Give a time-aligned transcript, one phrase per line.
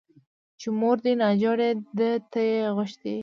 [0.59, 3.19] چې مور دې ناجوړه ده ته يې غوښتى يې.